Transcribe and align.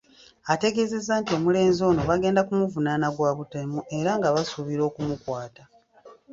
Ategeeza 0.53 1.13
nti 1.21 1.31
omulenzi 1.37 1.81
ono 1.89 2.01
bagenda 2.09 2.41
kumuvunaana 2.47 3.07
gwa 3.15 3.31
butemu 3.37 3.79
era 3.97 4.11
nga 4.17 4.27
basuubira 4.35 4.81
okumukwata. 4.89 5.63